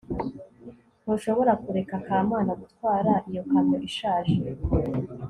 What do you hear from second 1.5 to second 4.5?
kureka kamana gutwara iyo kamyo ishaje